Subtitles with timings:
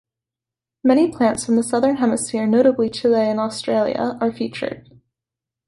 [0.83, 4.89] Many plants from the southern hemisphere, notably Chile and Australia, are featured.